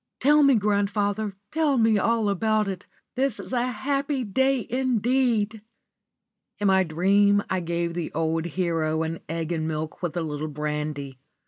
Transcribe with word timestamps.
"Tell 0.19 0.41
me, 0.41 0.55
grandfather, 0.55 1.35
tell 1.51 1.77
me 1.77 1.99
all 1.99 2.27
about 2.27 2.67
it. 2.67 2.87
This 3.13 3.39
is 3.39 3.53
a 3.53 3.67
happy 3.67 4.23
day 4.23 4.65
indeed!" 4.67 5.61
In 6.57 6.65
my 6.69 6.83
dream 6.83 7.43
I 7.51 7.59
gave 7.59 7.93
the 7.93 8.11
old 8.13 8.45
hero 8.45 9.03
an 9.03 9.19
egg 9.29 9.51
and 9.51 9.67
milk 9.67 10.01
with 10.01 10.17
a 10.17 10.21
little 10.21 10.47
brandy. 10.47 11.19